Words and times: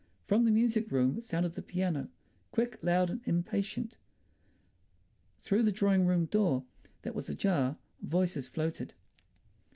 From 0.25 0.45
the 0.45 0.51
music 0.51 0.89
room 0.91 1.21
sounded 1.21 1.53
the 1.53 1.61
piano, 1.61 2.09
quick, 2.49 2.79
loud 2.81 3.11
and 3.11 3.21
impatient. 3.25 3.99
Through 5.37 5.61
the 5.61 5.71
drawing 5.71 6.07
room 6.07 6.25
door 6.25 6.65
that 7.03 7.13
was 7.13 7.29
ajar 7.29 7.77
voices 8.01 8.47
floated. 8.47 8.95